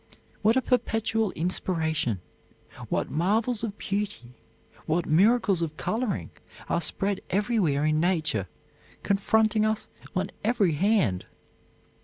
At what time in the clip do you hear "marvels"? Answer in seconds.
3.11-3.63